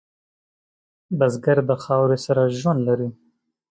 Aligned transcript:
بزګر 1.17 1.57
د 1.69 1.71
خاورې 1.83 2.17
سره 2.25 2.41
ژوند 2.59 2.79
لري 2.87 3.09